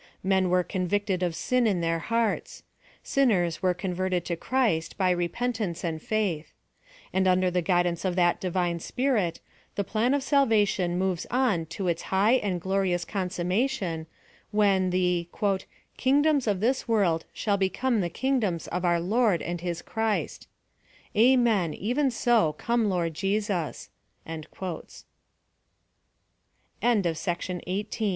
[0.23, 2.63] Men were convicted of sin in their hearts.
[3.03, 6.53] Sinners were converted to Christ, by repentance and faith.
[7.13, 9.41] And under the guida.xe of that Divine Spirit,
[9.75, 14.07] the Plan of Salvation moves on to its high and glorious con summation,
[14.49, 15.29] when the"
[15.97, 20.47] kingdoms of this world shall become the kingdoms of our Lord and his Christ/
[21.15, 21.75] "Amen